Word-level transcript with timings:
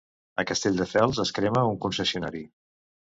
A 0.43 0.45
Castelldefels, 0.51 1.19
es 1.23 1.33
crema 1.39 1.65
un 1.73 1.77
concessionari. 1.83 2.43